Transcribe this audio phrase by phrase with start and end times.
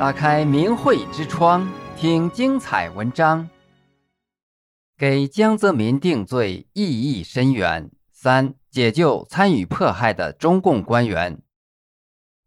[0.00, 3.46] 打开明慧之窗，听精彩文章。
[4.96, 7.90] 给江泽民定罪意义深远。
[8.10, 11.42] 三、解救参与迫害的中共官员。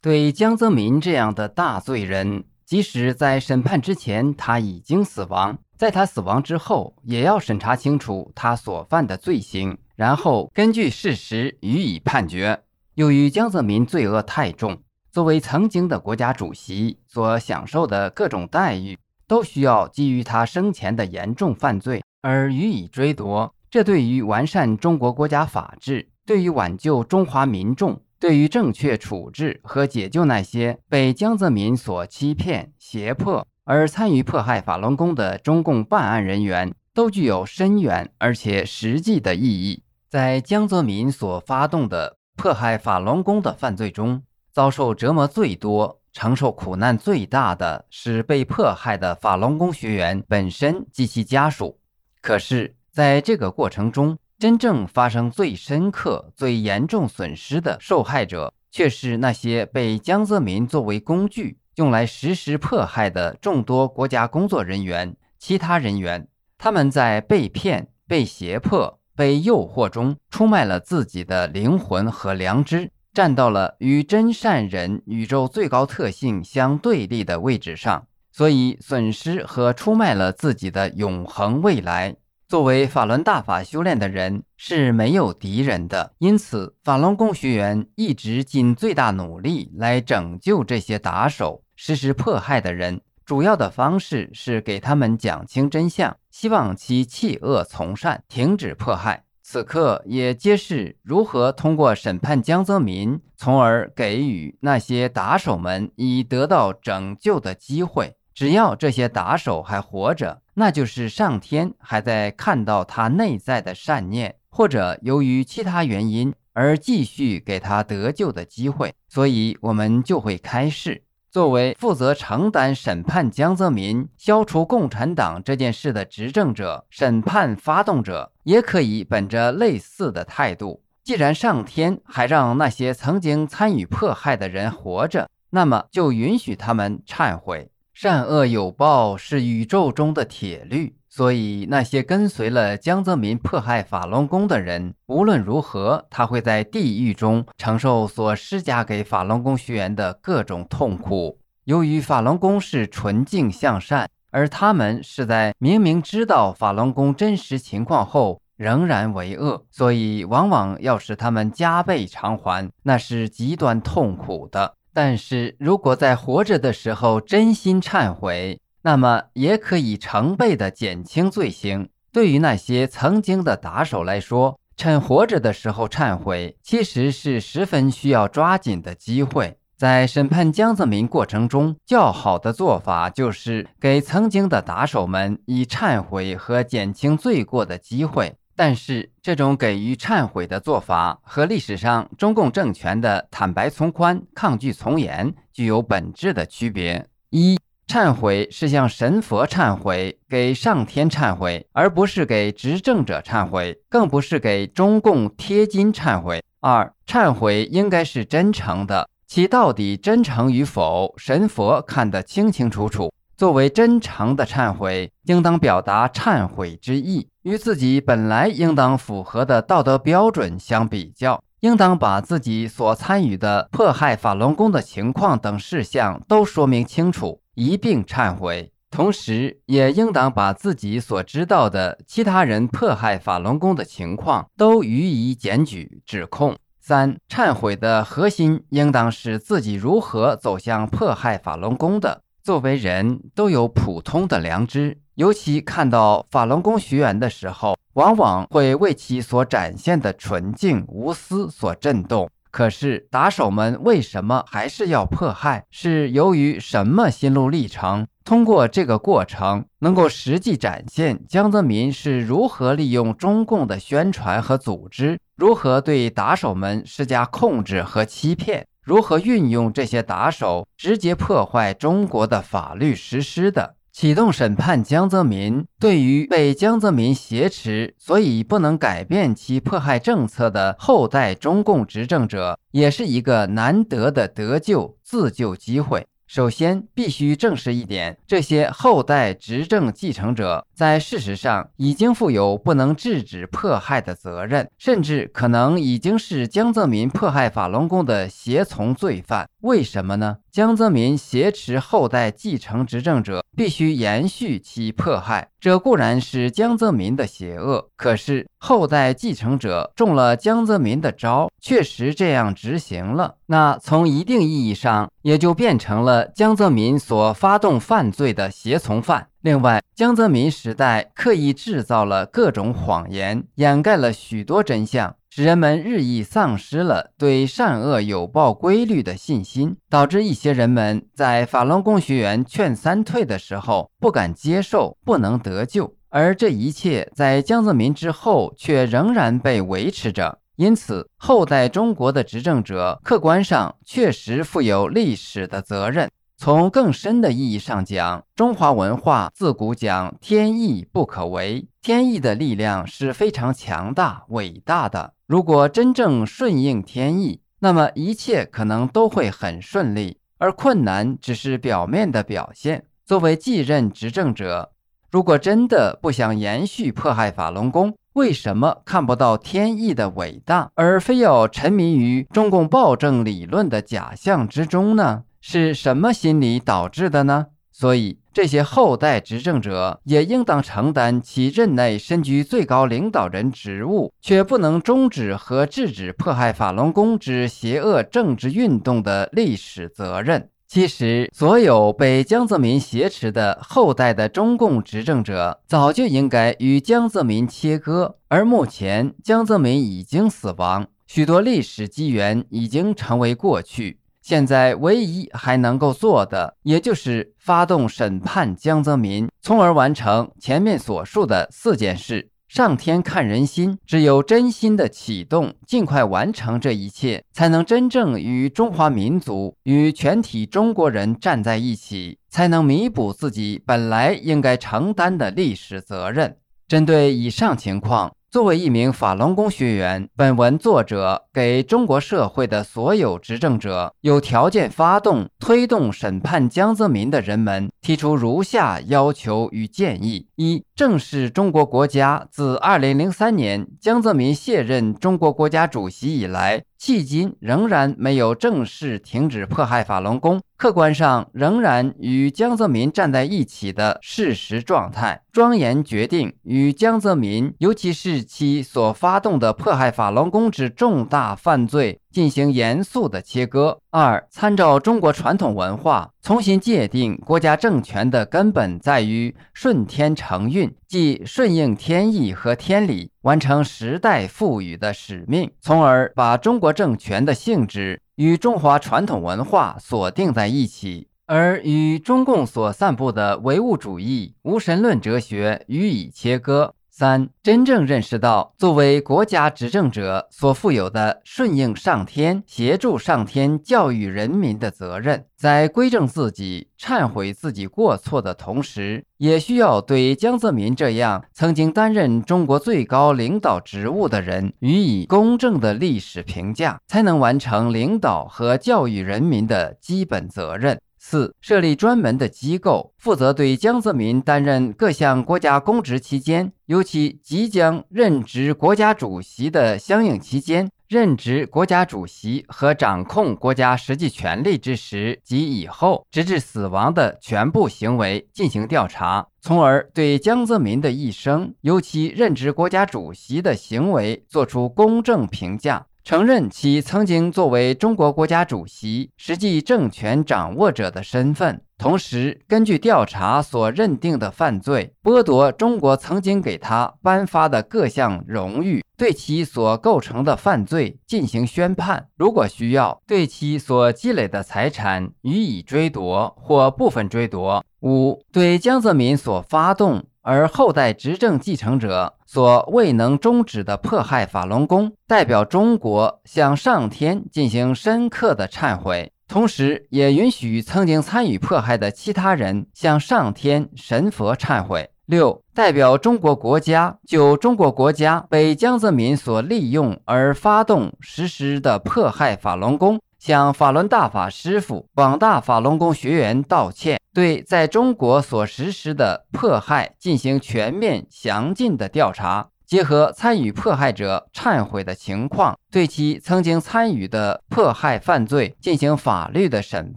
[0.00, 12.62] 对江泽民这样的大罪人，即使在审判之前他已经死亡，在他死亡之后，也要审查清楚他所犯的罪行，然后根据事实予以判决。
[12.94, 14.80] 由于江泽民罪恶太重。
[15.12, 18.96] 作为曾经的国家主席所享受的各种待遇，
[19.26, 23.52] 都需要基于他生前的严重犯罪而予以追夺。
[23.70, 39.82] 这对于完善中国国家法治，对于挽救中华民众，对于正确处置和解救那些被江泽民所欺骗、胁迫而参与迫害法轮功的中共办案人员，都具有深远而且实际的意义。
[40.08, 51.78] 在江泽民所发动的迫害法轮功的犯罪中，遭受折磨最多、承受苦难最大的是被迫害的法轮功学员本身及其家属。
[52.20, 66.26] 可是，在这个过程中，真正发生最深刻、最严重损失的受害者，却是那些被江泽民作为工具用来实施迫害的众多国家工作人员、其他人员。
[66.58, 72.90] 他们在被骗、被胁迫、被诱惑中，出卖了自己的灵魂和良知。
[73.12, 82.14] 站到了与真善人宇宙最高特性相对立的位置上，所以损失和出卖了自己的永恒未来。
[82.46, 93.00] 作为法轮大法修炼的人是没有敌人的，因此法轮功学员一直尽最大努力来拯救这些打手、实施迫害的人。
[93.24, 99.22] 主要的方式是给他们讲清真相，希望其弃恶从善，停止迫害。
[99.52, 108.14] 此刻也揭示如何通过审判江泽民，从而给予那些打手们以得到拯救的机会。
[108.32, 118.94] 只要这些打手还活着，那就是上天还在看到他内在的善念，或者由于其他原因而继续给他得救的机会。
[119.08, 121.02] 所以，我们就会开示。
[121.30, 130.82] 作为负责承担审判江泽民、消除共产党这件事的执政者、审判发动者，也可以本着类似的态度。
[131.04, 137.70] 既然上天还让那些曾经参与迫害的人活着，那么就允许他们忏悔。
[137.94, 140.96] 善恶有报是宇宙中的铁律。
[141.12, 151.36] 所以，那些跟随了江泽民迫害法轮功的人，无论如何，他会在地狱中承受所施加给法轮功学员的各种痛苦。
[151.64, 164.74] 由于法轮功是纯净向善，而他们是在明明知道法轮功真实情况后仍然为恶，所以往往要使他们加倍偿还，那是极端痛苦的。
[164.92, 171.88] 但是如果在活着的时候真心忏悔，那么也可以成倍的减轻罪行。
[172.12, 179.56] 对于那些曾经的打手来说，趁活着的时候忏悔，其实是十分需要抓紧的机会。
[179.76, 188.34] 在审判江泽民过程中，较好的做法就是给曾经的打手们以忏悔和减轻罪过的机会。
[188.56, 197.06] 但是，这种给予忏悔的做法和历史上中共政权的坦白从宽、抗拒从严具有本质的区别。
[197.30, 197.58] 一
[197.90, 206.40] 忏悔是向神佛忏悔，给上天忏悔，而不是给执政者忏悔，更不是给中共贴金忏悔。
[206.60, 213.12] 二，忏悔应该是真诚的，其到底真诚与否，神佛看得清清楚楚。
[213.36, 221.42] 作为真诚的忏悔，应当表达忏悔之意，与自己本来应当符合的道德标准相比较。
[221.60, 228.72] 应当把自己所参与的迫害法轮功的情况等事项都说明清楚，一并忏悔。
[228.90, 236.56] 同时，也应当把自己所知道的其他人迫害法轮功的情况都予以检举指控。
[236.80, 242.22] 三、忏悔的核心应当是自己如何走向迫害法轮功的。
[242.42, 252.28] 作为人都有普通的良知，尤其看到法轮功学员的时候，往往会为其所展现的纯净无私所震动。
[252.50, 255.64] 可是打手们为什么还是要迫害？
[255.70, 258.06] 是由于什么心路历程？
[258.24, 268.66] 通过这个过程，能够实际展现江泽民是如何利用中共的宣传和组织，如何对打手们施加控制和欺骗。
[268.82, 273.76] 如何运用这些打手，直接破坏中国的法律实施的？
[273.92, 286.06] 启动审判江泽民，对于被江泽民挟持，所以不能改变其迫害政策的后代中共执政者，也是一个难得的得救自救机会。
[286.26, 299.46] 首先，必须正视一点：这些后代执政继承者在事实上已经负有不能制止迫害的责任，甚至可能已经是江泽民迫害法轮功的胁从罪犯。
[299.60, 300.38] 为什么呢？
[300.50, 307.90] 江泽民挟持后代继承执政者，必须延续其迫害，这固然是江泽民的邪恶。
[307.94, 319.26] 可是后代继承者中了江泽民的招，确实这样执行了，那从一定意义上也就变成了江泽民所发动犯罪的胁从犯。
[319.42, 325.16] 另外，江泽民时代刻意制造了各种谎言，掩盖了许多真相。
[325.30, 335.94] 使人们日益丧失了对善恶有报规律的信心，导致一些人们在法轮功学员劝三退的时候不敢接受，不能得救。
[336.10, 340.38] 而这一切在江泽民之后却仍然被维持着。
[340.56, 346.10] 因此，后代中国的执政者客观上确实负有历史的责任。
[346.42, 355.12] 从更深的意义上讲，中华文化自古讲天意不可违，天意的力量是非常强大伟大的。
[355.26, 362.86] 如果真正顺应天意，那么一切可能都会很顺利，而困难只是表面的表现。
[363.04, 364.72] 作为继任执政者，
[365.10, 375.24] 如果真的不想延续迫害法轮功，为什么看不到天意的伟大，而非要沉迷于中共暴政理论的假象之中呢？
[375.40, 377.46] 是什么心理导致的呢？
[377.72, 390.50] 所以这些后代执政者也应当承担其任内身居最高领导人职务，却不能终止和制止迫害法轮功之邪恶政治运动的历史责任。
[390.68, 398.16] 其实，所有被江泽民挟持的后代的中共执政者，早就应该与江泽民切割。
[398.28, 403.98] 而目前，江泽民已经死亡，许多历史机缘已经成为过去。
[404.22, 412.30] 现在唯一还能够做的，也就是发动审判江泽民，从而完成前面所述的四件事。
[412.48, 426.36] 上天看人心，只有真心的启动，尽快完成这一切，才能真正与中华民族、与全体中国人站在一起，才能弥补自己本来应该承担的历史责任。
[426.66, 428.12] 针对以上情况。
[428.30, 450.40] 作为一名法轮功学员，本文作者给中国社会的所有执政者、有条件发动、推动审判江泽民的人们提出如下要求与建议：一、正视中国国家自2003年江泽民卸任中国国家主席以来，迄今仍然没有正式停止迫害法轮功。
[450.56, 462.00] 客观上仍然与江泽民站在一起的事实状态，庄严决定与江泽民，尤其是其所发动的迫害法轮功之重大犯罪。
[462.10, 463.80] 进行严肃的切割。
[463.90, 486.74] 二、参照中国传统文化，重新界定国家政权的根本在于顺天承运，即顺应天意和天理，完成时代赋予的使命，从而把中国政权的性质与中华传统文化锁定在一起，而与中共所散布的唯物主义、无神论哲学予以切割。
[487.00, 510.78] 三、真正认识到作为国家执政者所负有的顺应上天、协助上天教育人民的责任，在归正自己、忏悔自己过错的同时，也需要对江泽民这样曾经担任中国最高领导职务的人予以公正的历史评价，才能完成领导和教育人民的基本责任。
[511.02, 535.86] 四、设立专门的机构，负责对江泽民担任各项国家公职期间，尤其即将任职国家主席的相应期间，任职国家主席和掌控国家实际权力之时及以后，直至死亡的全部行为进行调查，从而对江泽民的一生，尤其任职国家主席的行为作出公正评价。
[536.10, 552.08] 承认其曾经作为中国国家主席、实际政权掌握者的身份，同时根据调查所认定的犯罪，剥夺中国曾经给他颁发的各项荣誉，对其所构成的犯罪进行宣判。
[552.16, 557.64] 如果需要，对其所积累的财产予以追夺或部分追夺。
[557.82, 560.04] 五、对江泽民所发动。
[560.22, 574.90] 而后代执政继承者所未能终止的迫害法轮功，代表中国向上天进行深刻的忏悔，同时也允许曾经参与迫害的其他人向上天神佛忏悔。
[575.06, 599.92] 六、代表中国国家就中国国家被江泽民所利用而发动实施的迫害法轮功，向法轮大法师父、广大法轮功学员道歉，对在中国所实施的迫害进行全面详尽的调查，结合参与迫害者忏悔的情况，对其曾经参与的迫害犯罪进行法律的审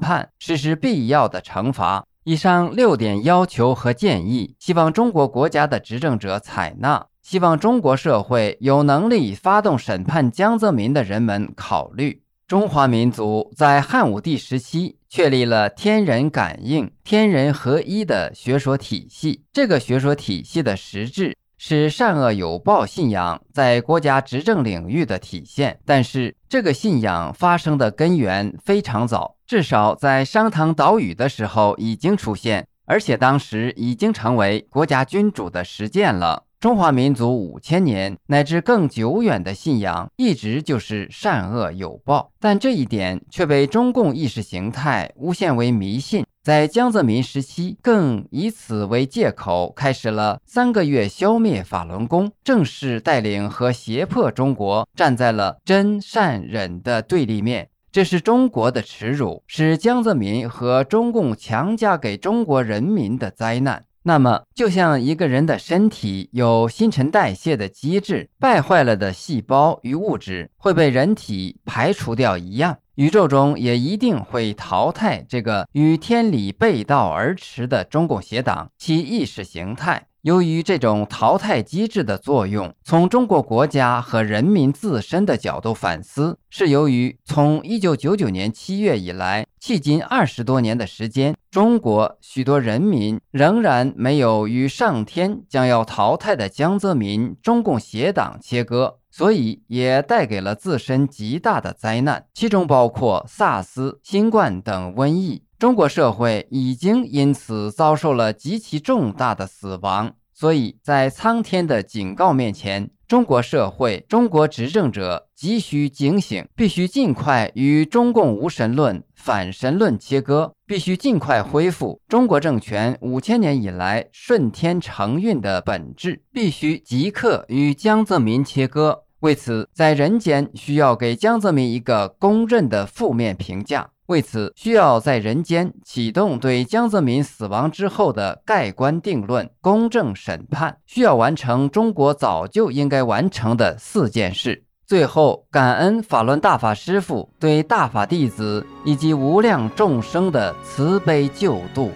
[0.00, 2.04] 判，实施必要的惩罚。
[2.24, 7.06] 以上六点要求和建议，希望中国国家的执政者采纳。
[7.22, 12.21] 希望中国社会有能力发动审判江泽民的人们考虑。
[12.52, 19.40] 中华民族在汉武帝时期确立了天人感应、天人合一的学说体系。
[19.54, 25.80] 这个学说体系的实质是善恶有报信仰在国家执政领域的体现。
[25.86, 36.44] 但是，这个信仰发生的根源非常早，至少在商汤岛屿的时候已经出现，而且当时已经成为国家君主的实践了。
[36.62, 46.24] 中华民族五千年乃至更久远的信仰，一直就是善恶有报，但这一点却被中共意识形态诬陷为迷信。
[46.40, 57.70] 在江泽民时期，更以此为借口，开始了三个月消灭法轮功，正式带领和胁迫中国站在了真善忍的对立面。
[57.90, 63.82] 这是中国的耻辱，是江泽民和中共强加给中国人民的灾难。
[64.04, 80.08] 那么，就像一个人的身体有新陈代谢的机制，败坏了的细胞与物质会被人体排除掉一样，宇宙中也一定会淘汰这个与天理背道而驰的中共邪党，其意识形态。
[80.22, 105.44] 由于这种淘汰机制的作用，从中国国家和人民自身的角度反思，是由于从一九九九年七月以来，迄今二十多年的时间，中国许多人民仍然没有与上天将要淘汰的江泽民中共邪党切割，所以也带给了自身极大的灾难，其中包括萨斯、新冠等瘟疫。
[105.60, 129.02] 中国社会已经因此遭受了极其重大的死亡，所以在苍天的警告面前，中国社会、中国执政者急需警醒，必须尽快与中共无神论、反神论切割，必须尽快恢复中国政权五千年以来顺天承运的本质，必须即刻与江泽民切割。
[129.20, 133.90] 为此，在人间需要给江泽民一个公认的负面评价。
[134.06, 144.64] 为此，需要在人间启动对江泽民死亡之后的盖棺定论、公正审判，需要完成中国早就应该完成的四件事。
[144.84, 151.90] 最后，感恩法轮大法师父对大法弟子以及无量众生的慈悲救度。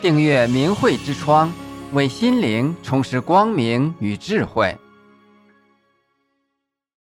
[0.00, 1.52] 订阅明慧之窗，
[1.92, 4.76] 为心灵充实光明与智慧。